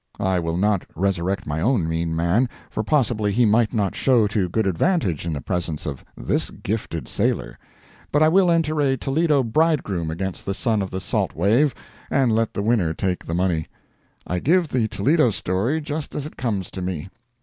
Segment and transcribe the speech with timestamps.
[0.19, 4.49] I will not resurrect my own mean man, for possibly he might not show to
[4.49, 7.59] good advantage in the presence of this gifted sailor;
[8.11, 11.75] but I will enter a Toledo bridegroom against the son of the salt wave,
[12.09, 13.67] and let the winner take the money.
[14.25, 17.09] I give the Toledo story just as it comes to me.